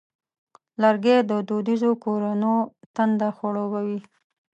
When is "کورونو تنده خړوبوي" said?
2.03-3.99